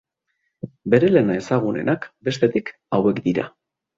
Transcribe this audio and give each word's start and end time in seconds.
Bere 0.93 1.09
lan 1.11 1.29
ezagunenak, 1.33 2.09
bestetik, 2.29 2.75
hauek 2.97 3.21
dira. 3.29 3.49